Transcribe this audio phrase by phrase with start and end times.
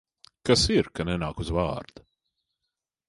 [0.49, 2.07] Kas ir, ka nenāk uz vārda?